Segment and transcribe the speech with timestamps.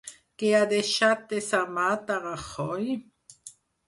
[0.43, 2.89] Què ha deixat desarmat a Rajoy?